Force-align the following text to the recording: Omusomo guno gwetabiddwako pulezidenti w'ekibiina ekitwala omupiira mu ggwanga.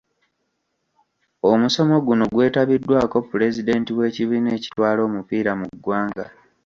Omusomo 1.51 1.95
guno 2.05 2.23
gwetabiddwako 2.33 3.17
pulezidenti 3.29 3.91
w'ekibiina 3.97 4.49
ekitwala 4.57 4.99
omupiira 5.07 5.51
mu 5.59 5.67
ggwanga. 5.75 6.25